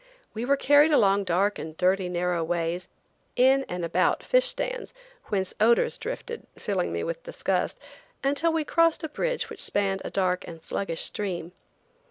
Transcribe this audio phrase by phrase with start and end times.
[0.33, 2.89] We were carried along dark and dirty narrow ways,
[3.35, 7.79] in and about fish stands, whence odors drifted, filling me with disgust,
[8.23, 11.51] until we crossed a bridge which spanned a dark and sluggish stream.